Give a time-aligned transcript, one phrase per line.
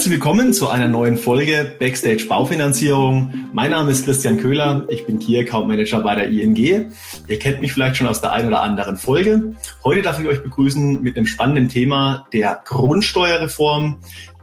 [0.00, 3.34] Herzlich willkommen zu einer neuen Folge Backstage Baufinanzierung.
[3.52, 6.56] Mein Name ist Christian Köhler, ich bin Key Account Manager bei der ING.
[6.56, 9.56] Ihr kennt mich vielleicht schon aus der einen oder anderen Folge.
[9.84, 13.98] Heute darf ich euch begrüßen mit einem spannenden Thema der Grundsteuerreform,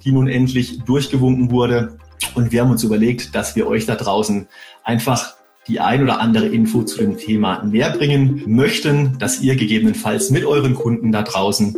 [0.06, 1.98] die nun endlich durchgewunken wurde.
[2.36, 4.48] Und wir haben uns überlegt, dass wir euch da draußen
[4.84, 5.34] einfach
[5.68, 10.46] die ein oder andere Info zu dem Thema näher bringen möchten, dass ihr gegebenenfalls mit
[10.46, 11.76] euren Kunden da draußen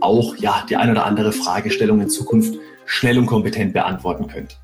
[0.00, 2.54] auch ja die ein oder andere Fragestellung in Zukunft
[2.86, 4.58] schnell und kompetent beantworten könnt.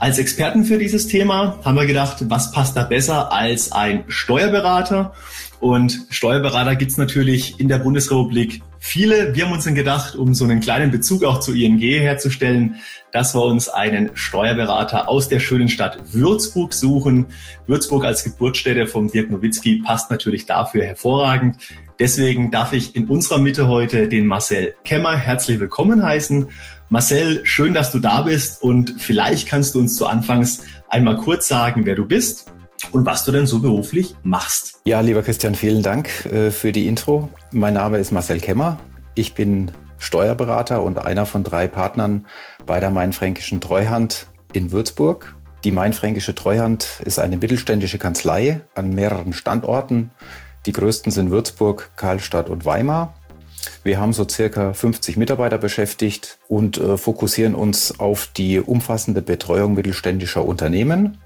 [0.00, 5.12] Als Experten für dieses Thema haben wir gedacht, was passt da besser als ein Steuerberater?
[5.60, 9.34] Und Steuerberater gibt es natürlich in der Bundesrepublik viele.
[9.34, 12.76] Wir haben uns dann gedacht, um so einen kleinen Bezug auch zu ING herzustellen,
[13.10, 17.26] dass wir uns einen Steuerberater aus der schönen Stadt Würzburg suchen.
[17.66, 21.56] Würzburg als Geburtsstätte von Dirk Nowitzki passt natürlich dafür hervorragend.
[21.98, 26.48] Deswegen darf ich in unserer Mitte heute den Marcel Kemmer herzlich willkommen heißen.
[26.90, 31.46] Marcel, schön, dass du da bist und vielleicht kannst du uns zu Anfangs einmal kurz
[31.46, 32.50] sagen, wer du bist
[32.92, 34.80] und was du denn so beruflich machst.
[34.84, 37.28] Ja, lieber Christian, vielen Dank äh, für die Intro.
[37.52, 38.78] Mein Name ist Marcel Kemmer.
[39.14, 42.26] Ich bin Steuerberater und einer von drei Partnern
[42.64, 45.36] bei der Mainfränkischen Treuhand in Würzburg.
[45.64, 50.10] Die Mainfränkische Treuhand ist eine mittelständische Kanzlei an mehreren Standorten
[50.68, 53.14] die größten sind Würzburg, Karlstadt und Weimar.
[53.82, 59.74] Wir haben so circa 50 Mitarbeiter beschäftigt und äh, fokussieren uns auf die umfassende Betreuung
[59.74, 61.18] mittelständischer Unternehmen.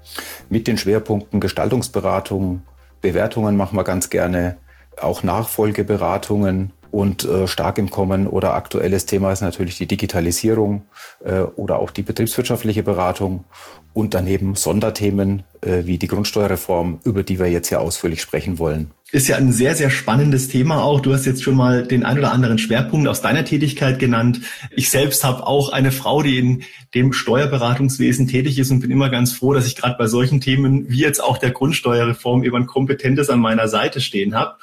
[0.49, 2.61] Mit den Schwerpunkten Gestaltungsberatung,
[3.01, 4.57] Bewertungen machen wir ganz gerne,
[4.99, 10.83] auch Nachfolgeberatungen und äh, stark im Kommen oder aktuelles Thema ist natürlich die Digitalisierung
[11.25, 13.45] äh, oder auch die betriebswirtschaftliche Beratung
[13.93, 18.91] und daneben Sonderthemen äh, wie die Grundsteuerreform, über die wir jetzt ja ausführlich sprechen wollen
[19.13, 20.99] ist ja ein sehr, sehr spannendes Thema auch.
[20.99, 24.41] Du hast jetzt schon mal den ein oder anderen Schwerpunkt aus deiner Tätigkeit genannt.
[24.71, 26.63] Ich selbst habe auch eine Frau, die in
[26.95, 30.89] dem Steuerberatungswesen tätig ist und bin immer ganz froh, dass ich gerade bei solchen Themen
[30.89, 34.55] wie jetzt auch der Grundsteuerreform eben ein Kompetentes an meiner Seite stehen habe.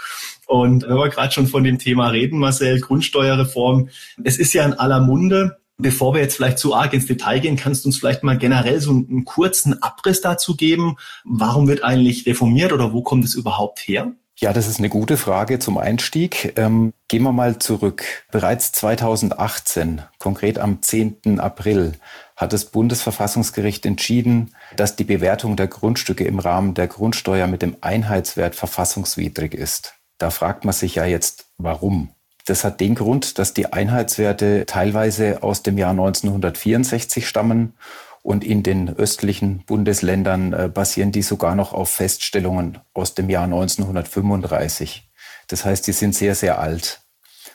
[0.50, 3.88] Und wenn wir gerade schon von dem Thema reden, Marcel, Grundsteuerreform,
[4.24, 5.58] es ist ja in aller Munde.
[5.78, 8.80] Bevor wir jetzt vielleicht zu arg ins Detail gehen, kannst du uns vielleicht mal generell
[8.80, 10.96] so einen kurzen Abriss dazu geben.
[11.24, 14.10] Warum wird eigentlich reformiert oder wo kommt es überhaupt her?
[14.40, 16.54] Ja, das ist eine gute Frage zum Einstieg.
[16.56, 18.02] Ähm, gehen wir mal zurück.
[18.32, 21.38] Bereits 2018, konkret am 10.
[21.38, 21.92] April,
[22.34, 27.76] hat das Bundesverfassungsgericht entschieden, dass die Bewertung der Grundstücke im Rahmen der Grundsteuer mit dem
[27.82, 29.99] Einheitswert verfassungswidrig ist.
[30.20, 32.10] Da fragt man sich ja jetzt, warum?
[32.44, 37.72] Das hat den Grund, dass die Einheitswerte teilweise aus dem Jahr 1964 stammen
[38.22, 43.44] und in den östlichen Bundesländern äh, basieren die sogar noch auf Feststellungen aus dem Jahr
[43.44, 45.10] 1935.
[45.48, 47.00] Das heißt, die sind sehr, sehr alt.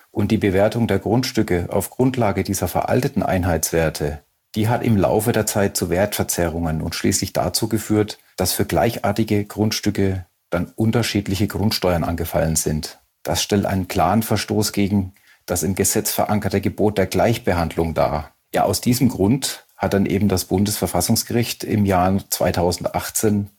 [0.10, 4.24] Und die Bewertung der Grundstücke auf Grundlage dieser veralteten Einheitswerte,
[4.56, 9.46] die hat im Laufe der Zeit zu Wertverzerrungen und schließlich dazu geführt, dass für gleichartige
[9.46, 13.00] Grundstücke dann unterschiedliche Grundsteuern angefallen sind.
[13.24, 15.14] Das stellt einen klaren Verstoß gegen
[15.46, 18.32] das im Gesetz verankerte Gebot der Gleichbehandlung dar.
[18.54, 23.50] Ja, aus diesem Grund hat dann eben das Bundesverfassungsgericht im Jahr 2018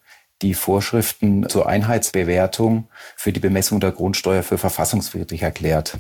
[0.43, 5.99] die Vorschriften zur Einheitsbewertung für die Bemessung der Grundsteuer für verfassungswidrig erklärt.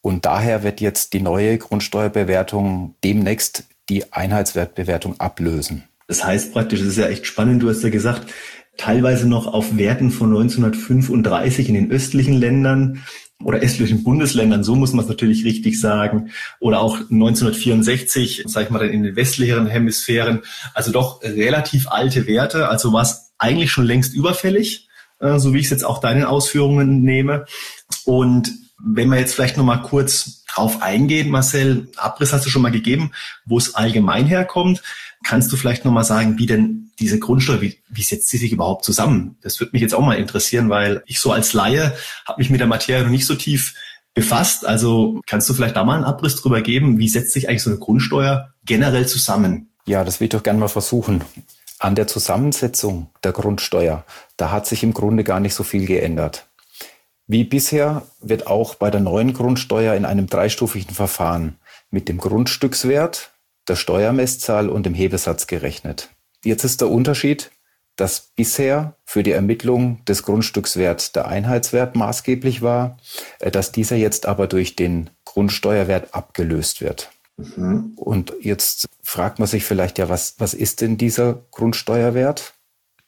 [0.00, 5.84] Und daher wird jetzt die neue Grundsteuerbewertung demnächst die Einheitswertbewertung ablösen.
[6.06, 8.32] Das heißt praktisch, das ist ja echt spannend, du hast ja gesagt,
[8.80, 13.02] teilweise noch auf Werten von 1935 in den östlichen Ländern
[13.42, 16.30] oder östlichen Bundesländern, so muss man es natürlich richtig sagen,
[16.60, 20.42] oder auch 1964, sag ich mal, dann in den westlicheren Hemisphären,
[20.74, 24.88] also doch relativ alte Werte, also was eigentlich schon längst überfällig,
[25.20, 27.44] äh, so wie ich es jetzt auch deinen Ausführungen nehme.
[28.04, 28.50] Und
[28.82, 33.12] wenn wir jetzt vielleicht nochmal kurz drauf eingehen, Marcel, Abriss hast du schon mal gegeben,
[33.44, 34.82] wo es allgemein herkommt.
[35.24, 38.84] Kannst du vielleicht nochmal sagen, wie denn diese Grundsteuer, wie, wie setzt sie sich überhaupt
[38.84, 39.36] zusammen?
[39.42, 41.94] Das würde mich jetzt auch mal interessieren, weil ich so als Laie
[42.26, 43.74] habe mich mit der Materie noch nicht so tief
[44.14, 44.66] befasst.
[44.66, 47.70] Also kannst du vielleicht da mal einen Abriss drüber geben, wie setzt sich eigentlich so
[47.70, 49.70] eine Grundsteuer generell zusammen?
[49.86, 51.24] Ja, das will ich doch gerne mal versuchen.
[51.78, 54.04] An der Zusammensetzung der Grundsteuer,
[54.36, 56.46] da hat sich im Grunde gar nicht so viel geändert.
[57.26, 61.56] Wie bisher wird auch bei der neuen Grundsteuer in einem dreistufigen Verfahren
[61.90, 63.29] mit dem Grundstückswert,
[63.70, 66.10] der Steuermesszahl und dem Hebesatz gerechnet.
[66.44, 67.50] Jetzt ist der Unterschied,
[67.96, 72.98] dass bisher für die Ermittlung des Grundstückswerts der Einheitswert maßgeblich war,
[73.38, 77.10] äh, dass dieser jetzt aber durch den Grundsteuerwert abgelöst wird.
[77.36, 77.92] Mhm.
[77.96, 82.54] Und jetzt fragt man sich vielleicht ja, was, was ist denn dieser Grundsteuerwert?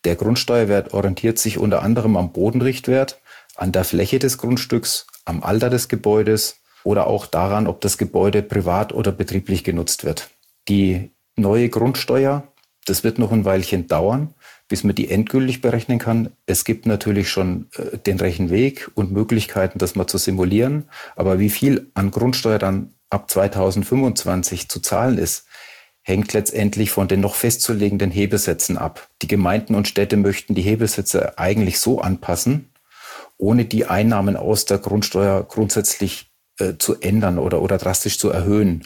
[0.05, 3.21] Der Grundsteuerwert orientiert sich unter anderem am Bodenrichtwert,
[3.57, 8.43] an der Fläche des Grundstücks, am Alter des Gebäudes oder auch daran, ob das Gebäude
[8.43, 10.31] privat oder betrieblich genutzt wird.
[10.73, 12.49] Die neue Grundsteuer,
[12.87, 14.33] das wird noch ein Weilchen dauern,
[14.69, 16.31] bis man die endgültig berechnen kann.
[16.47, 20.89] Es gibt natürlich schon äh, den Rechenweg und Möglichkeiten, das mal zu simulieren.
[21.15, 25.45] Aber wie viel an Grundsteuer dann ab 2025 zu zahlen ist,
[26.01, 29.11] hängt letztendlich von den noch festzulegenden Hebesätzen ab.
[29.21, 32.71] Die Gemeinden und Städte möchten die Hebesätze eigentlich so anpassen,
[33.37, 38.85] ohne die Einnahmen aus der Grundsteuer grundsätzlich äh, zu ändern oder, oder drastisch zu erhöhen.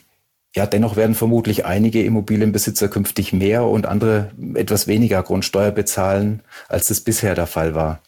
[0.57, 6.89] Ja, dennoch werden vermutlich einige Immobilienbesitzer künftig mehr und andere etwas weniger Grundsteuer bezahlen, als
[6.89, 8.01] es bisher der Fall war.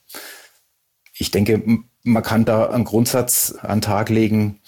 [1.12, 1.62] Ich denke,
[2.05, 4.61] man kann da einen Grundsatz an den Tag legen,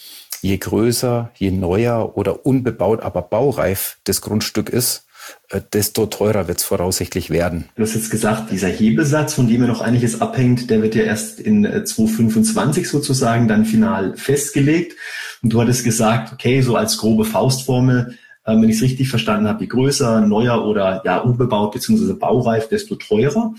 [0.43, 5.07] je größer, je neuer oder unbebaut, aber baureif das Grundstück ist,
[5.49, 7.71] äh, desto teurer wird es voraussichtlich werden.
[7.77, 11.05] Du hast jetzt gesagt, dieser Hebesatz, von dem ja noch einiges abhängt, der wird ja
[11.05, 14.97] erst in 2025 äh, sozusagen dann final festgelegt.
[15.43, 19.49] Und du hattest gesagt, okay, so als grobe Faustformel, äh, wenn ich es richtig verstanden
[19.49, 22.13] habe, je größer, neuer oder ja unbebaut bzw.
[22.15, 23.55] baureif, desto teurer.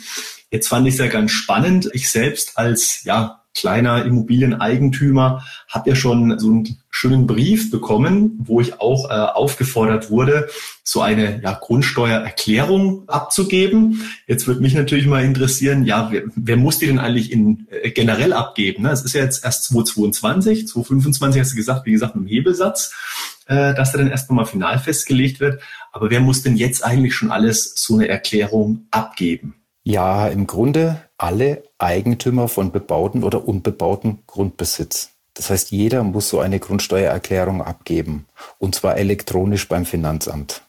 [0.49, 1.89] Jetzt fand ich es ja ganz spannend.
[1.93, 8.61] Ich selbst als ja kleiner Immobilieneigentümer habe ja schon so einen schönen Brief bekommen, wo
[8.61, 10.47] ich auch äh, aufgefordert wurde,
[10.83, 14.01] so eine ja, Grundsteuererklärung abzugeben.
[14.27, 17.91] Jetzt würde mich natürlich mal interessieren, ja, wer, wer muss die denn eigentlich in, äh,
[17.91, 18.83] generell abgeben?
[18.83, 18.91] Ne?
[18.91, 22.93] Es ist ja jetzt erst 2022, 2025 hast du gesagt, wie gesagt, mit dem Hebelsatz,
[23.47, 25.61] äh, dass der dann erstmal mal final festgelegt wird.
[25.91, 29.60] Aber wer muss denn jetzt eigentlich schon alles so eine Erklärung abgeben?
[29.83, 35.09] Ja, im Grunde alle Eigentümer von bebauten oder unbebauten Grundbesitz.
[35.33, 38.27] Das heißt, jeder muss so eine Grundsteuererklärung abgeben,
[38.59, 40.63] und zwar elektronisch beim Finanzamt.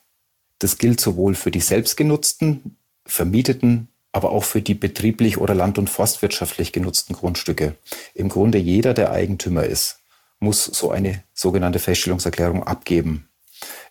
[0.61, 5.91] Das gilt sowohl für die selbstgenutzten, vermieteten, aber auch für die betrieblich oder land- und
[5.91, 7.75] forstwirtschaftlich genutzten Grundstücke.
[8.15, 9.99] Im Grunde jeder, der Eigentümer ist,
[10.39, 13.29] muss so eine sogenannte Feststellungserklärung abgeben.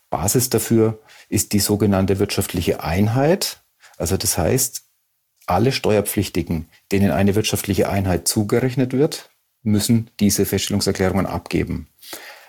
[0.10, 3.62] Basis dafür ist die sogenannte wirtschaftliche Einheit.
[3.98, 4.84] Also das heißt,
[5.52, 9.30] alle Steuerpflichtigen, denen eine wirtschaftliche Einheit zugerechnet wird,
[9.64, 11.88] müssen diese Feststellungserklärungen abgeben.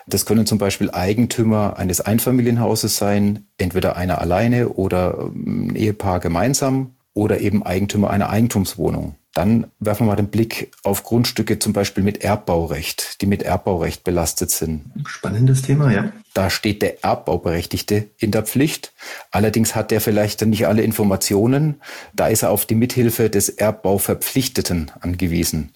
[0.07, 6.95] Das können zum Beispiel Eigentümer eines Einfamilienhauses sein, entweder einer alleine oder ein Ehepaar gemeinsam
[7.13, 9.15] oder eben Eigentümer einer Eigentumswohnung.
[9.33, 14.03] Dann werfen wir mal den Blick auf Grundstücke zum Beispiel mit Erbbaurecht, die mit Erbbaurecht
[14.03, 14.91] belastet sind.
[15.07, 16.11] Spannendes Thema, ja.
[16.35, 18.93] Da steht der Erbbauberechtigte in der Pflicht.
[19.31, 21.81] Allerdings hat er vielleicht nicht alle Informationen.
[22.13, 25.71] Da ist er auf die Mithilfe des Erbbauverpflichteten angewiesen.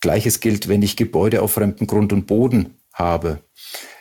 [0.00, 3.38] Gleiches gilt, wenn ich Gebäude auf fremdem Grund und Boden habe.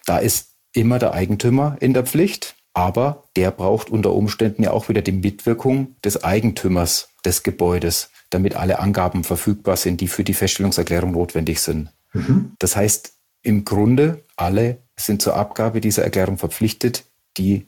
[0.07, 4.89] Da ist immer der Eigentümer in der Pflicht, aber der braucht unter Umständen ja auch
[4.89, 10.33] wieder die Mitwirkung des Eigentümers des Gebäudes damit alle Angaben verfügbar sind, die für die
[10.33, 11.89] Feststellungserklärung notwendig sind.
[12.13, 12.51] Mhm.
[12.59, 13.13] Das heißt,
[13.43, 17.05] im Grunde alle sind zur Abgabe dieser Erklärung verpflichtet,
[17.37, 17.67] die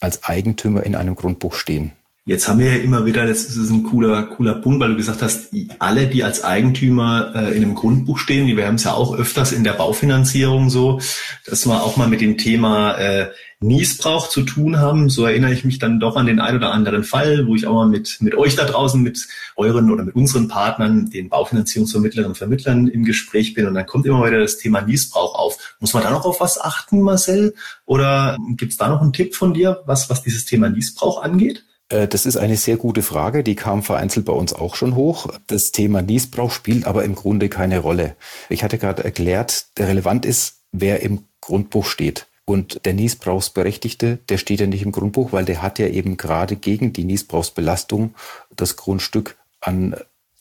[0.00, 1.92] als Eigentümer in einem Grundbuch stehen.
[2.28, 5.22] Jetzt haben wir ja immer wieder, das ist ein cooler, cooler Punkt, weil du gesagt
[5.22, 5.48] hast,
[5.78, 9.50] alle, die als Eigentümer äh, in einem Grundbuch stehen, wir haben es ja auch öfters
[9.50, 11.00] in der Baufinanzierung so,
[11.46, 13.30] dass wir auch mal mit dem Thema äh,
[13.60, 15.08] Niesbrauch zu tun haben.
[15.08, 17.72] So erinnere ich mich dann doch an den ein oder anderen Fall, wo ich auch
[17.72, 19.26] mal mit, mit euch da draußen, mit
[19.56, 23.66] euren oder mit unseren Partnern, den Baufinanzierungsvermittlerinnen und Vermittlern im Gespräch bin.
[23.66, 25.76] Und dann kommt immer wieder das Thema Niesbrauch auf.
[25.80, 27.54] Muss man da noch auf was achten, Marcel?
[27.86, 31.64] Oder gibt es da noch einen Tipp von dir, was, was dieses Thema Niesbrauch angeht?
[31.88, 35.28] Äh, das ist eine sehr gute Frage, die kam vereinzelt bei uns auch schon hoch.
[35.46, 38.16] Das Thema Niesbrauch spielt aber im Grunde keine Rolle.
[38.48, 42.26] Ich hatte gerade erklärt, relevant ist, wer im Grundbuch steht.
[42.44, 46.56] Und der Niesbrauchsberechtigte, der steht ja nicht im Grundbuch, weil der hat ja eben gerade
[46.56, 48.14] gegen die Niesbrauchsbelastung
[48.56, 49.96] das Grundstück an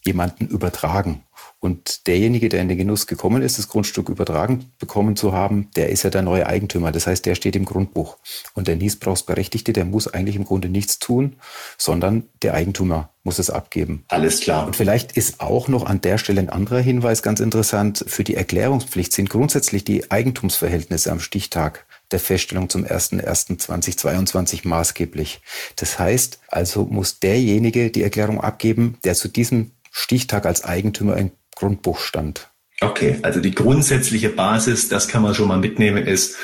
[0.05, 1.23] jemanden übertragen.
[1.59, 5.89] Und derjenige, der in den Genuss gekommen ist, das Grundstück übertragen bekommen zu haben, der
[5.89, 6.91] ist ja der neue Eigentümer.
[6.91, 8.17] Das heißt, der steht im Grundbuch.
[8.53, 11.37] Und der Niesbrauchsberechtigte, der muss eigentlich im Grunde nichts tun,
[11.77, 14.05] sondern der Eigentümer muss es abgeben.
[14.07, 14.67] Alles klar.
[14.67, 18.05] Und vielleicht ist auch noch an der Stelle ein anderer Hinweis ganz interessant.
[18.07, 25.41] Für die Erklärungspflicht sind grundsätzlich die Eigentumsverhältnisse am Stichtag der Feststellung zum 01.01.2022 maßgeblich.
[25.75, 31.31] Das heißt, also muss derjenige die Erklärung abgeben, der zu diesem Stichtag als Eigentümer im
[31.57, 32.49] Grundbuch stand.
[32.81, 36.35] Okay, also die grundsätzliche Basis, das kann man schon mal mitnehmen, ist,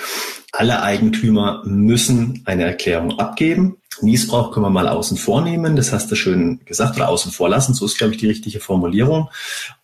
[0.51, 3.77] alle Eigentümer müssen eine Erklärung abgeben.
[4.01, 7.49] Niesbrauch können wir mal außen vor nehmen, das hast du schön gesagt, oder außen vor
[7.49, 9.29] lassen, so ist, glaube ich, die richtige Formulierung.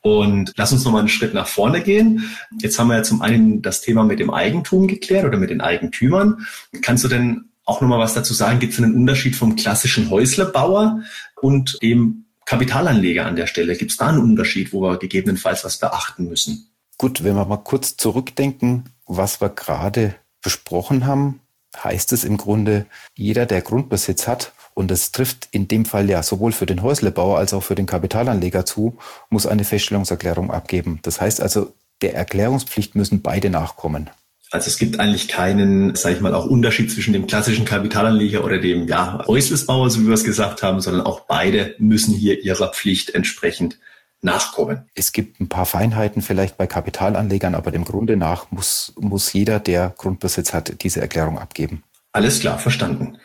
[0.02, 2.32] Und lass uns nochmal einen Schritt nach vorne gehen.
[2.60, 5.62] Jetzt haben wir ja zum einen das Thema mit dem Eigentum geklärt oder mit den
[5.62, 6.48] Eigentümern.
[6.82, 8.60] Kannst du denn auch nochmal was dazu sagen?
[8.60, 11.02] Gibt es einen Unterschied vom klassischen Häuslebauer
[11.40, 13.76] und dem Kapitalanleger an der Stelle?
[13.76, 16.72] Gibt es da einen Unterschied, wo wir gegebenenfalls was beachten müssen?
[16.98, 21.42] Gut, wenn wir mal kurz zurückdenken, was wir gerade besprochen haben,
[21.78, 26.24] heißt es im Grunde, jeder, der Grundbesitz hat, und das trifft in dem Fall ja
[26.24, 28.98] sowohl für den Häuslebauer als auch für den Kapitalanleger zu,
[29.30, 30.98] muss eine Feststellungserklärung abgeben.
[31.04, 34.10] Das heißt also, der Erklärungspflicht müssen beide nachkommen.
[34.52, 38.58] Also es gibt eigentlich keinen, sage ich mal, auch Unterschied zwischen dem klassischen Kapitalanleger oder
[38.58, 42.70] dem ja, Häuslesbauer, so wie wir es gesagt haben, sondern auch beide müssen hier ihrer
[42.70, 43.78] Pflicht entsprechend
[44.22, 44.90] nachkommen.
[44.96, 49.60] Es gibt ein paar Feinheiten vielleicht bei Kapitalanlegern, aber dem Grunde nach muss, muss jeder,
[49.60, 51.84] der Grundbesitz hat, diese Erklärung abgeben.
[52.12, 53.20] Alles klar, verstanden.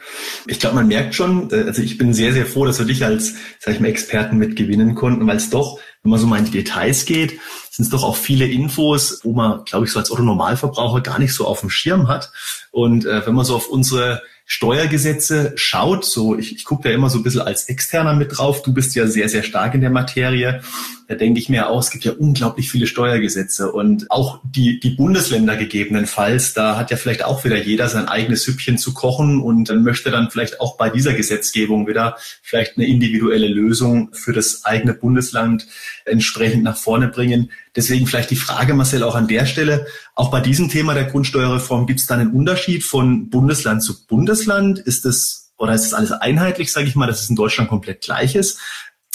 [0.47, 3.03] Ich glaube, man merkt schon, äh, also ich bin sehr, sehr froh, dass wir dich
[3.03, 6.45] als, sag ich mal, Experten mitgewinnen konnten, weil es doch, wenn man so mal in
[6.45, 10.11] die Details geht, sind es doch auch viele Infos, wo man, glaube ich, so als
[10.11, 12.31] Otto-Normalverbraucher gar nicht so auf dem Schirm hat.
[12.71, 17.09] Und äh, wenn man so auf unsere Steuergesetze schaut, so ich, ich gucke da immer
[17.09, 19.91] so ein bisschen als Externer mit drauf, du bist ja sehr, sehr stark in der
[19.91, 20.61] Materie,
[21.07, 23.71] da denke ich mir auch, es gibt ja unglaublich viele Steuergesetze.
[23.73, 28.45] Und auch die, die Bundesländer gegebenenfalls, da hat ja vielleicht auch wieder jeder sein eigenes
[28.45, 32.87] Süppchen zu kochen und dann möchte dann vielleicht auch bei dieser Gesetzgebung wieder vielleicht eine
[32.87, 35.67] individuelle Lösung für das eigene Bundesland
[36.07, 37.51] entsprechend nach vorne bringen.
[37.77, 41.87] Deswegen vielleicht die Frage, Marcel, auch an der Stelle, auch bei diesem Thema der Grundsteuerreform,
[41.87, 44.79] gibt es da einen Unterschied von Bundesland zu Bundesland?
[44.79, 48.03] Ist das oder ist das alles einheitlich, sage ich mal, dass es in Deutschland komplett
[48.03, 48.59] gleich ist?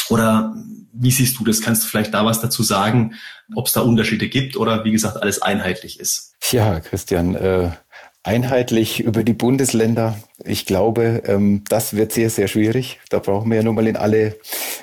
[0.09, 0.55] Oder
[0.93, 1.61] wie siehst du das?
[1.61, 3.15] Kannst du vielleicht da was dazu sagen,
[3.55, 6.33] ob es da Unterschiede gibt oder wie gesagt alles einheitlich ist?
[6.51, 7.71] Ja, Christian, äh,
[8.23, 10.17] einheitlich über die Bundesländer.
[10.43, 12.99] Ich glaube, ähm, das wird sehr, sehr schwierig.
[13.09, 14.37] Da brauchen wir ja nun mal in alle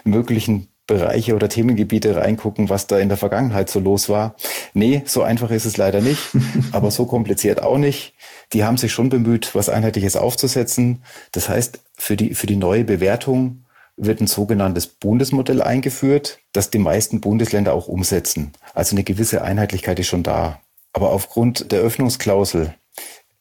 [0.04, 4.36] möglichen Bereiche oder Themengebiete reingucken, was da in der Vergangenheit so los war.
[4.72, 6.20] Nee, so einfach ist es leider nicht,
[6.72, 8.14] aber so kompliziert auch nicht.
[8.52, 11.02] Die haben sich schon bemüht, was Einheitliches aufzusetzen.
[11.32, 13.64] Das heißt, für die, für die neue Bewertung
[13.96, 18.52] wird ein sogenanntes Bundesmodell eingeführt, das die meisten Bundesländer auch umsetzen.
[18.74, 20.60] Also eine gewisse Einheitlichkeit ist schon da.
[20.92, 22.74] Aber aufgrund der Öffnungsklausel,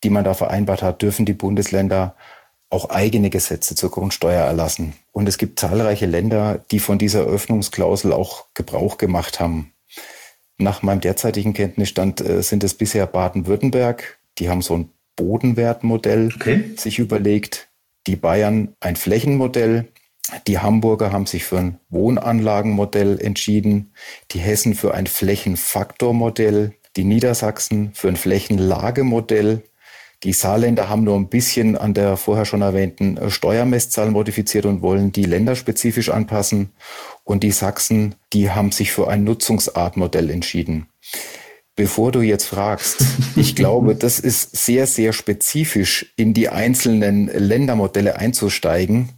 [0.03, 2.15] die man da vereinbart hat, dürfen die Bundesländer
[2.69, 4.93] auch eigene Gesetze zur Grundsteuer erlassen.
[5.11, 9.71] Und es gibt zahlreiche Länder, die von dieser Öffnungsklausel auch Gebrauch gemacht haben.
[10.57, 16.71] Nach meinem derzeitigen Kenntnisstand äh, sind es bisher Baden-Württemberg, die haben so ein Bodenwertmodell okay.
[16.77, 17.69] sich überlegt,
[18.07, 19.87] die Bayern ein Flächenmodell,
[20.47, 23.93] die Hamburger haben sich für ein Wohnanlagenmodell entschieden,
[24.31, 29.63] die Hessen für ein Flächenfaktormodell, die Niedersachsen für ein Flächenlagemodell
[30.25, 34.81] die Saarländer haben nur ein bisschen an der vorher schon erwähnten äh, Steuermesszahl modifiziert und
[34.81, 36.71] wollen die länderspezifisch anpassen.
[37.23, 40.87] Und die Sachsen, die haben sich für ein Nutzungsartmodell entschieden.
[41.75, 43.03] Bevor du jetzt fragst,
[43.35, 49.09] ich glaube, das ist sehr, sehr spezifisch in die einzelnen Ländermodelle einzusteigen.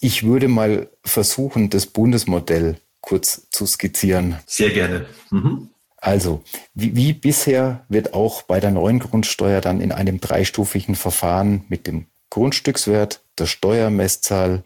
[0.00, 4.36] Ich würde mal versuchen, das Bundesmodell kurz zu skizzieren.
[4.46, 5.06] Sehr gerne.
[5.30, 5.68] Mhm.
[6.06, 11.64] Also, wie, wie, bisher wird auch bei der neuen Grundsteuer dann in einem dreistufigen Verfahren
[11.68, 14.62] mit dem Grundstückswert, der Steuermesszahl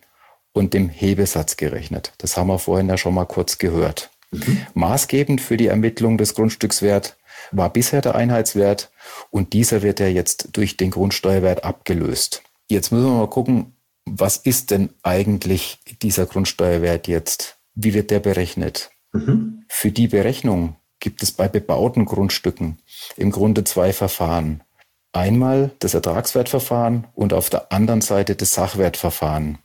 [0.53, 2.13] und dem Hebesatz gerechnet.
[2.19, 4.11] Das haben wir vorhin ja schon mal kurz gehört.
[4.33, 4.67] Mhm.
[4.75, 7.17] Maßgebend für die Ermittlung des Grundstückswerts
[7.53, 8.91] war bisher der Einheitswert
[9.31, 12.43] und dieser wird ja jetzt durch den Grundsteuerwert abgelöst.
[12.69, 13.73] Jetzt müssen wir mal gucken,
[14.05, 17.57] was ist denn eigentlich dieser Grundsteuerwert jetzt?
[17.75, 18.91] Wie wird der berechnet?
[19.13, 19.65] Mhm.
[19.69, 22.79] Für die Berechnung gibt es bei bebauten Grundstücken
[23.17, 24.63] im Grunde zwei Verfahren.
[25.13, 29.59] Einmal das Ertragswertverfahren und auf der anderen Seite das Sachwertverfahren.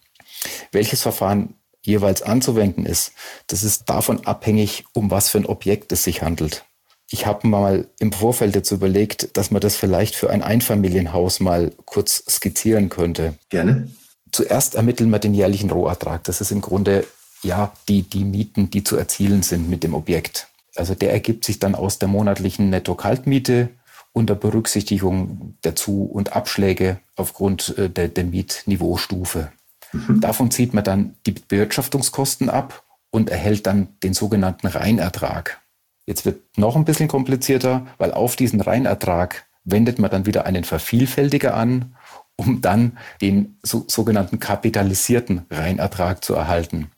[0.71, 3.11] Welches Verfahren jeweils anzuwenden ist,
[3.47, 6.65] das ist davon abhängig, um was für ein Objekt es sich handelt.
[7.11, 11.71] Ich habe mal im Vorfeld jetzt überlegt, dass man das vielleicht für ein Einfamilienhaus mal
[11.85, 13.35] kurz skizzieren könnte.
[13.49, 13.91] Gerne.
[14.31, 16.23] Zuerst ermitteln wir den jährlichen Rohertrag.
[16.23, 17.05] Das ist im Grunde
[17.43, 20.47] ja die, die Mieten, die zu erzielen sind mit dem Objekt.
[20.75, 23.69] Also der ergibt sich dann aus der monatlichen Netto-Kaltmiete
[24.11, 29.51] unter Berücksichtigung der Zu- und Abschläge aufgrund äh, der, der Mietniveaustufe.
[29.91, 30.21] Mhm.
[30.21, 35.61] Davon zieht man dann die Bewirtschaftungskosten ab und erhält dann den sogenannten Reinertrag.
[36.05, 40.63] Jetzt wird noch ein bisschen komplizierter, weil auf diesen Reinertrag wendet man dann wieder einen
[40.63, 41.95] Vervielfältiger an,
[42.37, 46.91] um dann den so, sogenannten kapitalisierten Reinertrag zu erhalten.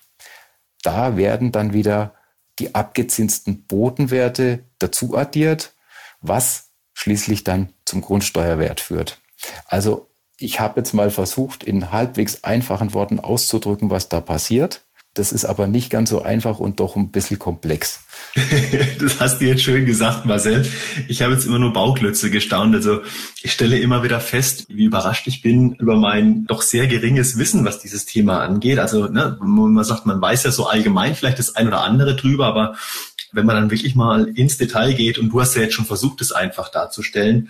[0.84, 2.14] Da werden dann wieder
[2.60, 5.74] die abgezinsten Bodenwerte dazu addiert,
[6.22, 9.20] was schließlich dann zum Grundsteuerwert führt.
[9.68, 10.10] Also
[10.40, 14.87] ich habe jetzt mal versucht, in halbwegs einfachen Worten auszudrücken, was da passiert.
[15.18, 18.02] Das ist aber nicht ganz so einfach und doch ein bisschen komplex.
[19.00, 20.66] das hast du jetzt schön gesagt, Marcel.
[21.08, 22.76] Ich habe jetzt immer nur Bauklötze gestaunt.
[22.76, 23.02] Also
[23.42, 27.66] ich stelle immer wieder fest, wie überrascht ich bin über mein doch sehr geringes Wissen,
[27.66, 28.78] was dieses Thema angeht.
[28.78, 32.46] Also ne, man sagt, man weiß ja so allgemein vielleicht das ein oder andere drüber,
[32.46, 32.76] aber
[33.32, 36.22] wenn man dann wirklich mal ins Detail geht und du hast ja jetzt schon versucht,
[36.22, 37.50] es einfach darzustellen,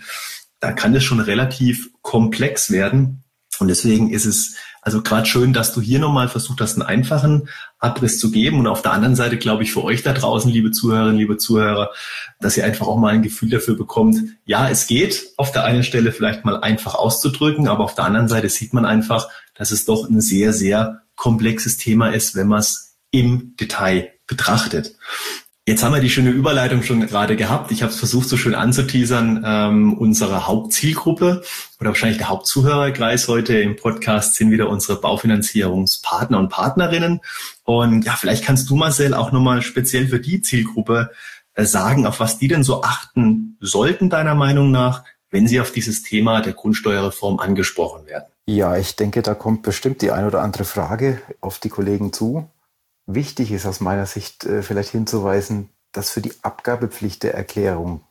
[0.60, 3.24] da kann es schon relativ komplex werden.
[3.60, 7.48] Und deswegen ist es also gerade schön, dass du hier nochmal versucht hast, einen einfachen
[7.78, 8.58] Abriss zu geben.
[8.58, 11.90] Und auf der anderen Seite glaube ich für euch da draußen, liebe Zuhörerinnen, liebe Zuhörer,
[12.40, 15.82] dass ihr einfach auch mal ein Gefühl dafür bekommt, ja, es geht auf der einen
[15.82, 19.84] Stelle vielleicht mal einfach auszudrücken, aber auf der anderen Seite sieht man einfach, dass es
[19.84, 24.94] doch ein sehr, sehr komplexes Thema ist, wenn man es im Detail betrachtet.
[25.68, 27.70] Jetzt haben wir die schöne Überleitung schon gerade gehabt.
[27.72, 29.44] Ich habe es versucht, so schön anzuteasern.
[29.44, 31.42] Ähm, unsere Hauptzielgruppe
[31.78, 37.20] oder wahrscheinlich der Hauptzuhörerkreis heute im Podcast sind wieder unsere Baufinanzierungspartner und Partnerinnen.
[37.64, 41.10] Und ja, vielleicht kannst du, Marcel, auch nochmal speziell für die Zielgruppe
[41.52, 45.70] äh, sagen, auf was die denn so achten sollten, deiner Meinung nach, wenn sie auf
[45.70, 48.24] dieses Thema der Grundsteuerreform angesprochen werden.
[48.46, 52.48] Ja, ich denke, da kommt bestimmt die ein oder andere Frage auf die Kollegen zu.
[53.10, 58.02] Wichtig ist aus meiner Sicht äh, vielleicht hinzuweisen, dass für die Abgabepflicht der Erklärung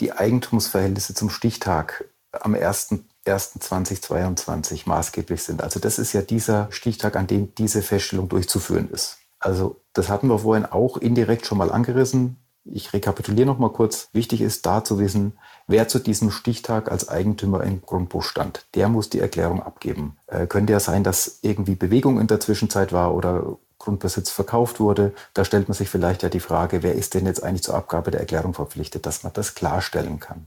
[0.00, 5.62] die Eigentumsverhältnisse zum Stichtag am 1.1.2022 maßgeblich sind.
[5.62, 9.18] Also das ist ja dieser Stichtag, an dem diese Feststellung durchzuführen ist.
[9.38, 12.38] Also das hatten wir vorhin auch indirekt schon mal angerissen.
[12.64, 14.08] Ich rekapituliere noch mal kurz.
[14.14, 15.36] Wichtig ist da zu wissen,
[15.66, 18.64] wer zu diesem Stichtag als Eigentümer im Grundbuch stand.
[18.74, 20.16] Der muss die Erklärung abgeben.
[20.28, 25.14] Äh, könnte ja sein, dass irgendwie Bewegung in der Zwischenzeit war oder Grundbesitz verkauft wurde.
[25.32, 28.10] Da stellt man sich vielleicht ja die Frage, wer ist denn jetzt eigentlich zur Abgabe
[28.10, 30.46] der Erklärung verpflichtet, dass man das klarstellen kann.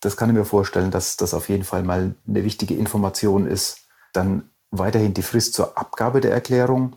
[0.00, 3.78] Das kann ich mir vorstellen, dass das auf jeden Fall mal eine wichtige Information ist.
[4.12, 6.96] Dann weiterhin die Frist zur Abgabe der Erklärung.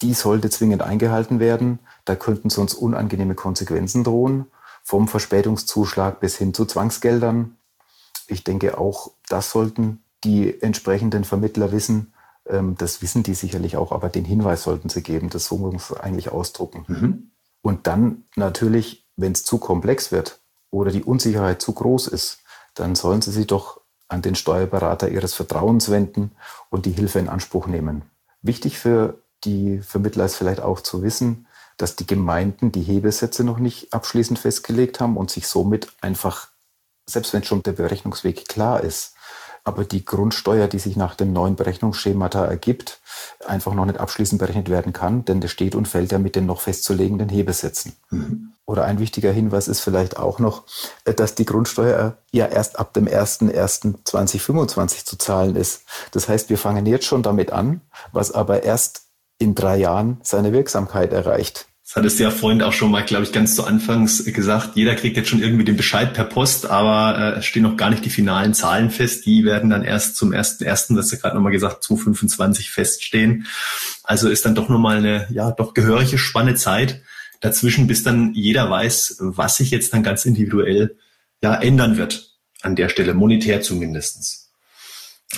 [0.00, 1.80] Die sollte zwingend eingehalten werden.
[2.06, 4.46] Da könnten sonst unangenehme Konsequenzen drohen,
[4.82, 7.58] vom Verspätungszuschlag bis hin zu Zwangsgeldern.
[8.26, 12.14] Ich denke auch, das sollten die entsprechenden Vermittler wissen,
[12.76, 15.30] das wissen die sicherlich auch, aber den Hinweis sollten sie geben.
[15.30, 16.84] Das so muss man eigentlich ausdrucken.
[16.88, 17.30] Mhm.
[17.62, 22.38] Und dann natürlich, wenn es zu komplex wird oder die Unsicherheit zu groß ist,
[22.74, 26.32] dann sollen sie sich doch an den Steuerberater ihres Vertrauens wenden
[26.70, 28.02] und die Hilfe in Anspruch nehmen.
[28.42, 31.46] Wichtig für die Vermittler ist vielleicht auch zu wissen,
[31.76, 36.48] dass die Gemeinden die Hebesätze noch nicht abschließend festgelegt haben und sich somit einfach,
[37.06, 39.14] selbst wenn schon der Berechnungsweg klar ist,
[39.70, 43.00] aber die Grundsteuer, die sich nach dem neuen Berechnungsschemata ergibt,
[43.46, 46.46] einfach noch nicht abschließend berechnet werden kann, denn das steht und fällt ja mit den
[46.46, 47.92] noch festzulegenden Hebesätzen.
[48.10, 48.52] Mhm.
[48.66, 50.64] Oder ein wichtiger Hinweis ist vielleicht auch noch,
[51.04, 55.84] äh, dass die Grundsteuer ja erst ab dem 01.01.2025 zu zahlen ist.
[56.10, 57.80] Das heißt, wir fangen jetzt schon damit an,
[58.10, 59.02] was aber erst
[59.38, 61.69] in drei Jahren seine Wirksamkeit erreicht.
[61.90, 64.76] Das hattest du ja vorhin auch schon mal, glaube ich, ganz zu Anfangs gesagt.
[64.76, 67.90] Jeder kriegt jetzt schon irgendwie den Bescheid per Post, aber äh, es stehen noch gar
[67.90, 69.26] nicht die finalen Zahlen fest.
[69.26, 73.48] Die werden dann erst zum ersten ersten, das hast du gerade nochmal gesagt, 2025 feststehen.
[74.04, 77.02] Also ist dann doch nochmal eine, ja, doch gehörige Spanne Zeit
[77.40, 80.96] dazwischen, bis dann jeder weiß, was sich jetzt dann ganz individuell
[81.42, 82.36] ja ändern wird.
[82.62, 84.52] An der Stelle, monetär zumindestens.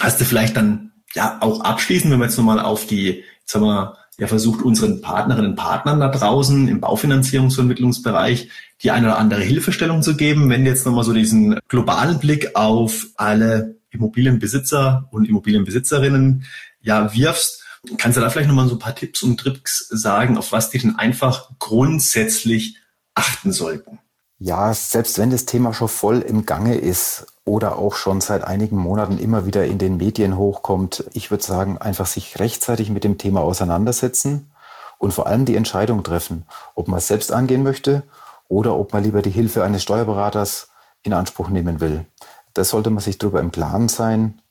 [0.00, 3.96] Hast du vielleicht dann ja auch abschließend, wenn wir jetzt nochmal auf die, sagen wir,
[4.18, 8.50] der versucht unseren Partnerinnen und Partnern da draußen im Baufinanzierungsvermittlungsbereich
[8.82, 10.50] die eine oder andere Hilfestellung zu geben.
[10.50, 16.44] Wenn jetzt nochmal so diesen globalen Blick auf alle Immobilienbesitzer und Immobilienbesitzerinnen
[16.82, 17.64] ja wirfst,
[17.96, 20.78] kannst du da vielleicht nochmal so ein paar Tipps und Tricks sagen, auf was die
[20.78, 22.76] denn einfach grundsätzlich
[23.14, 23.98] achten sollten?
[24.44, 28.76] Ja, selbst wenn das Thema schon voll im Gange ist oder auch schon seit einigen
[28.76, 33.18] Monaten immer wieder in den Medien hochkommt, ich würde sagen, einfach sich rechtzeitig mit dem
[33.18, 34.50] Thema auseinandersetzen
[34.98, 38.02] und vor allem die Entscheidung treffen, ob man es selbst angehen möchte
[38.48, 40.70] oder ob man lieber die Hilfe eines Steuerberaters
[41.04, 42.04] in Anspruch nehmen will.
[42.52, 44.42] Da sollte man sich darüber im Klaren sein.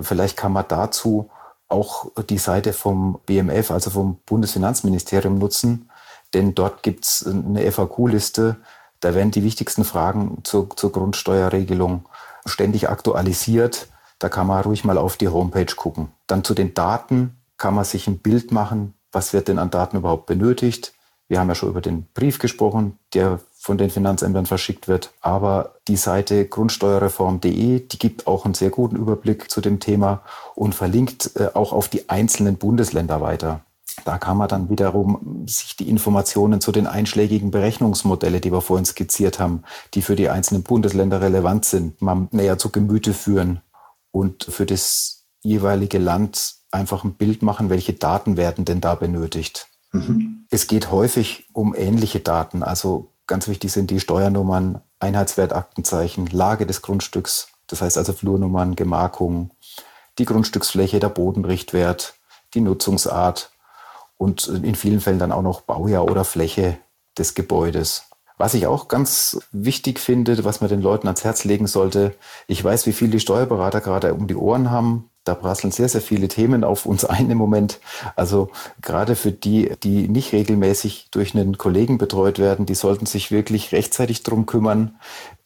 [0.00, 1.28] Vielleicht kann man dazu
[1.68, 5.90] auch die Seite vom BMF, also vom Bundesfinanzministerium nutzen,
[6.32, 8.56] denn dort gibt es eine FAQ-Liste,
[9.00, 12.06] da werden die wichtigsten Fragen zur, zur Grundsteuerregelung
[12.44, 13.88] ständig aktualisiert.
[14.18, 16.08] Da kann man ruhig mal auf die Homepage gucken.
[16.26, 19.96] Dann zu den Daten kann man sich ein Bild machen, was wird denn an Daten
[19.98, 20.94] überhaupt benötigt.
[21.28, 25.12] Wir haben ja schon über den Brief gesprochen, der von den Finanzämtern verschickt wird.
[25.20, 30.22] Aber die Seite grundsteuerreform.de, die gibt auch einen sehr guten Überblick zu dem Thema
[30.54, 33.62] und verlinkt äh, auch auf die einzelnen Bundesländer weiter.
[34.04, 38.84] Da kann man dann wiederum sich die Informationen zu den einschlägigen Berechnungsmodelle, die wir vorhin
[38.84, 39.62] skizziert haben,
[39.94, 43.60] die für die einzelnen Bundesländer relevant sind, mal näher zu Gemüte führen
[44.10, 49.68] und für das jeweilige Land einfach ein Bild machen, welche Daten werden denn da benötigt.
[49.92, 50.46] Mhm.
[50.50, 52.62] Es geht häufig um ähnliche Daten.
[52.62, 59.52] Also ganz wichtig sind die Steuernummern, Einheitswertaktenzeichen, Lage des Grundstücks, das heißt also Flurnummern, Gemarkungen,
[60.18, 62.14] die Grundstücksfläche, der Bodenrichtwert,
[62.54, 63.50] die Nutzungsart
[64.16, 66.78] und in vielen Fällen dann auch noch Baujahr oder Fläche
[67.18, 68.04] des Gebäudes.
[68.38, 72.14] Was ich auch ganz wichtig finde, was man den Leuten ans Herz legen sollte,
[72.46, 75.10] ich weiß, wie viel die Steuerberater gerade um die Ohren haben.
[75.26, 77.80] Da prasseln sehr, sehr viele Themen auf uns ein im Moment.
[78.14, 78.48] Also
[78.80, 83.72] gerade für die, die nicht regelmäßig durch einen Kollegen betreut werden, die sollten sich wirklich
[83.72, 84.94] rechtzeitig drum kümmern,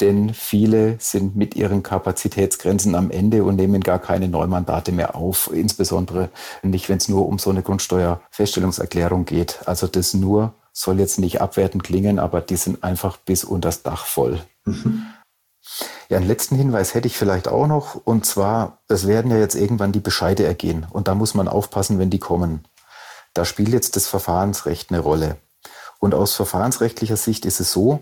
[0.02, 5.50] denn viele sind mit ihren Kapazitätsgrenzen am Ende und nehmen gar keine Neumandate mehr auf,
[5.50, 6.28] insbesondere
[6.62, 9.60] nicht, wenn es nur um so eine Grundsteuerfeststellungserklärung geht.
[9.64, 13.82] Also das nur soll jetzt nicht abwertend klingen, aber die sind einfach bis unter das
[13.82, 14.40] Dach voll.
[14.66, 15.06] Mhm.
[16.08, 17.94] Ja, einen letzten Hinweis hätte ich vielleicht auch noch.
[17.94, 20.86] Und zwar, es werden ja jetzt irgendwann die Bescheide ergehen.
[20.90, 22.66] Und da muss man aufpassen, wenn die kommen.
[23.34, 25.36] Da spielt jetzt das Verfahrensrecht eine Rolle.
[25.98, 28.00] Und aus verfahrensrechtlicher Sicht ist es so,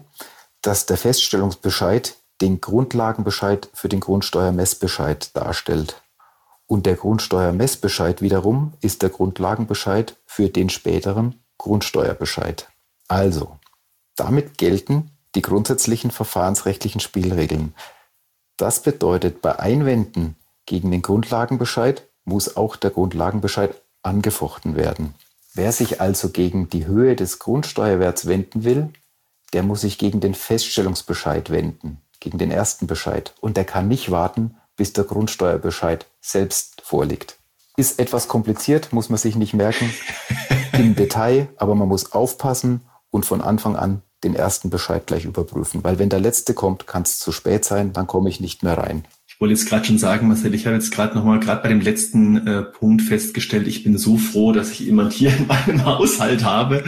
[0.62, 6.00] dass der Feststellungsbescheid den Grundlagenbescheid für den Grundsteuermessbescheid darstellt.
[6.66, 12.68] Und der Grundsteuermessbescheid wiederum ist der Grundlagenbescheid für den späteren Grundsteuerbescheid.
[13.08, 13.58] Also,
[14.16, 17.74] damit gelten die grundsätzlichen verfahrensrechtlichen Spielregeln.
[18.56, 20.36] Das bedeutet, bei Einwänden
[20.66, 25.14] gegen den Grundlagenbescheid muss auch der Grundlagenbescheid angefochten werden.
[25.54, 28.92] Wer sich also gegen die Höhe des Grundsteuerwerts wenden will,
[29.52, 33.34] der muss sich gegen den Feststellungsbescheid wenden, gegen den ersten Bescheid.
[33.40, 37.38] Und der kann nicht warten, bis der Grundsteuerbescheid selbst vorliegt.
[37.76, 39.92] Ist etwas kompliziert, muss man sich nicht merken
[40.72, 45.84] im Detail, aber man muss aufpassen und von Anfang an den ersten Bescheid gleich überprüfen.
[45.84, 48.76] Weil wenn der letzte kommt, kann es zu spät sein, dann komme ich nicht mehr
[48.76, 49.04] rein.
[49.38, 51.80] Ich wollte jetzt gerade schon sagen, Marcel, ich habe jetzt gerade nochmal, gerade bei dem
[51.80, 56.42] letzten äh, Punkt festgestellt, ich bin so froh, dass ich jemand hier in meinem Haushalt
[56.42, 56.82] habe,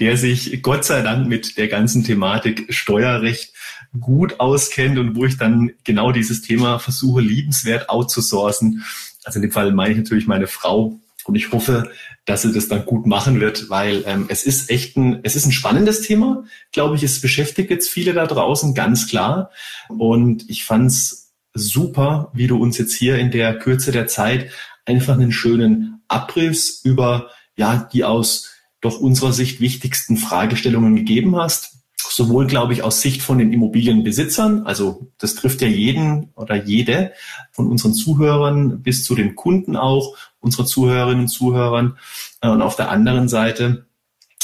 [0.00, 3.54] der sich Gott sei Dank mit der ganzen Thematik Steuerrecht
[3.98, 8.84] gut auskennt und wo ich dann genau dieses Thema versuche, liebenswert outzusourcen.
[9.24, 11.90] Also in dem Fall meine ich natürlich meine Frau, und ich hoffe,
[12.24, 15.46] dass sie das dann gut machen wird, weil ähm, es ist echt ein, es ist
[15.46, 17.02] ein spannendes Thema, glaube ich.
[17.02, 19.50] Es beschäftigt jetzt viele da draußen, ganz klar.
[19.88, 24.50] Und ich fand's super, wie du uns jetzt hier in der Kürze der Zeit
[24.84, 31.83] einfach einen schönen Abriss über ja die aus doch unserer Sicht wichtigsten Fragestellungen gegeben hast
[32.14, 37.12] sowohl, glaube ich, aus Sicht von den Immobilienbesitzern, also das trifft ja jeden oder jede
[37.50, 41.98] von unseren Zuhörern bis zu den Kunden auch, unsere Zuhörerinnen und Zuhörern.
[42.40, 43.86] Äh, und auf der anderen Seite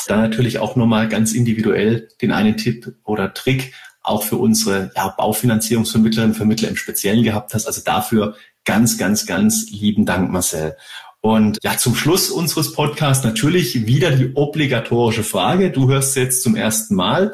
[0.09, 5.09] dann natürlich auch nochmal ganz individuell den einen Tipp oder Trick auch für unsere ja,
[5.09, 7.67] Baufinanzierungsvermittlerinnen und Vermittler im Speziellen gehabt hast.
[7.67, 10.77] Also dafür ganz, ganz, ganz lieben Dank, Marcel.
[11.23, 15.71] Und ja, zum Schluss unseres Podcasts natürlich wieder die obligatorische Frage.
[15.71, 17.33] Du hörst jetzt zum ersten Mal.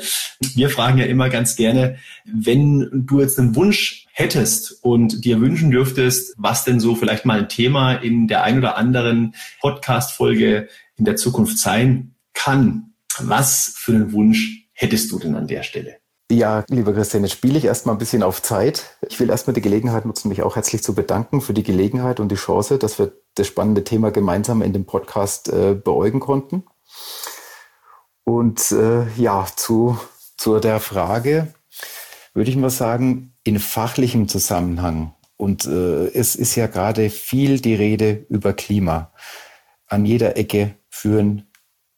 [0.54, 5.70] Wir fragen ja immer ganz gerne, wenn du jetzt einen Wunsch hättest und dir wünschen
[5.70, 11.04] dürftest, was denn so vielleicht mal ein Thema in der ein oder anderen Podcast-Folge in
[11.04, 12.94] der Zukunft sein kann.
[13.18, 15.98] Was für einen Wunsch hättest du denn an der Stelle?
[16.30, 18.96] Ja, lieber Christian, jetzt spiele ich erstmal ein bisschen auf Zeit.
[19.08, 22.32] Ich will erstmal die Gelegenheit nutzen, mich auch herzlich zu bedanken für die Gelegenheit und
[22.32, 26.64] die Chance, dass wir das spannende Thema gemeinsam in dem Podcast äh, beäugen konnten.
[28.24, 29.98] Und äh, ja, zu,
[30.36, 31.54] zu der Frage
[32.34, 35.14] würde ich mal sagen, in fachlichem Zusammenhang.
[35.36, 39.12] Und äh, es ist ja gerade viel die Rede über Klima.
[39.86, 41.46] An jeder Ecke führen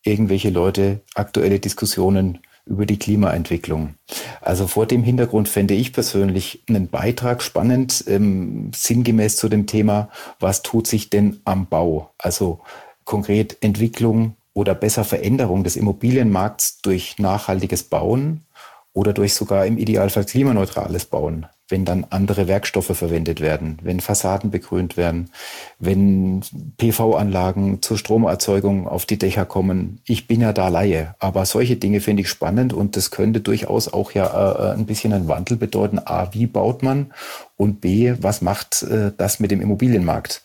[0.03, 3.95] irgendwelche Leute aktuelle Diskussionen über die Klimaentwicklung.
[4.41, 10.11] Also vor dem Hintergrund fände ich persönlich einen Beitrag spannend, ähm, sinngemäß zu dem Thema,
[10.39, 12.11] was tut sich denn am Bau?
[12.19, 12.61] Also
[13.05, 18.43] konkret Entwicklung oder besser Veränderung des Immobilienmarkts durch nachhaltiges Bauen
[18.93, 24.51] oder durch sogar im Idealfall klimaneutrales Bauen wenn dann andere Werkstoffe verwendet werden, wenn Fassaden
[24.51, 25.31] begrünt werden,
[25.79, 26.43] wenn
[26.79, 30.01] PV-Anlagen zur Stromerzeugung auf die Dächer kommen.
[30.05, 33.93] Ich bin ja da Laie, aber solche Dinge finde ich spannend und das könnte durchaus
[33.93, 35.99] auch ja äh, ein bisschen einen Wandel bedeuten.
[35.99, 37.13] A, wie baut man
[37.57, 40.43] und B, was macht äh, das mit dem Immobilienmarkt?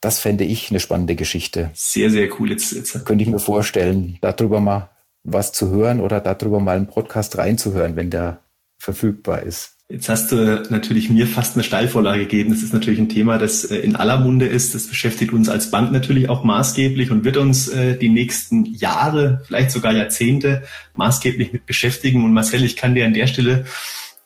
[0.00, 1.70] Das fände ich eine spannende Geschichte.
[1.72, 2.50] Sehr, sehr cool.
[2.50, 3.04] Jetzt, jetzt.
[3.06, 4.90] Könnte ich mir vorstellen, darüber mal
[5.22, 8.40] was zu hören oder darüber mal einen Podcast reinzuhören, wenn der
[8.78, 9.73] verfügbar ist.
[9.90, 12.50] Jetzt hast du natürlich mir fast eine Steilvorlage gegeben.
[12.50, 14.74] Das ist natürlich ein Thema, das äh, in aller Munde ist.
[14.74, 19.42] Das beschäftigt uns als Bank natürlich auch maßgeblich und wird uns äh, die nächsten Jahre,
[19.46, 20.62] vielleicht sogar Jahrzehnte
[20.96, 22.24] maßgeblich mit beschäftigen.
[22.24, 23.66] Und Marcel, ich kann dir an der Stelle,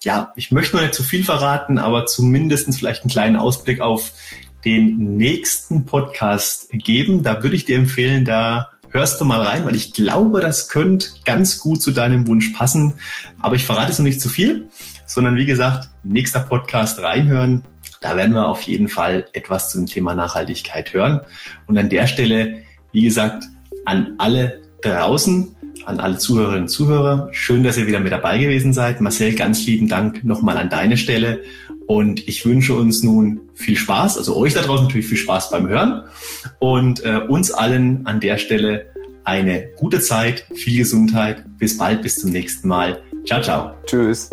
[0.01, 4.13] ja, ich möchte noch nicht zu viel verraten, aber zumindestens vielleicht einen kleinen Ausblick auf
[4.63, 7.21] den nächsten Podcast geben.
[7.21, 11.09] Da würde ich dir empfehlen, da hörst du mal rein, weil ich glaube, das könnte
[11.25, 12.93] ganz gut zu deinem Wunsch passen.
[13.41, 14.69] Aber ich verrate es noch nicht zu viel
[15.09, 17.63] sondern wie gesagt, nächster Podcast reinhören.
[17.99, 21.21] Da werden wir auf jeden Fall etwas zum Thema Nachhaltigkeit hören.
[21.67, 23.43] Und an der Stelle, wie gesagt,
[23.85, 27.29] an alle draußen, an alle Zuhörerinnen und Zuhörer.
[27.31, 29.01] Schön, dass ihr wieder mit dabei gewesen seid.
[29.01, 31.41] Marcel, ganz lieben Dank nochmal an deine Stelle.
[31.87, 35.67] Und ich wünsche uns nun viel Spaß, also euch da draußen natürlich viel Spaß beim
[35.67, 36.03] Hören
[36.59, 38.85] und äh, uns allen an der Stelle
[39.23, 41.43] eine gute Zeit, viel Gesundheit.
[41.57, 43.01] Bis bald, bis zum nächsten Mal.
[43.25, 43.71] Ciao, ciao.
[43.87, 44.29] Tschüss.